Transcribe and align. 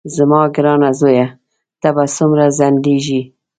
زما 0.15 0.41
ګرانه 0.55 0.89
زویه 0.99 1.27
ته 1.81 1.89
به 1.95 2.03
څومره 2.17 2.45
ځنډېږې. 2.57 3.21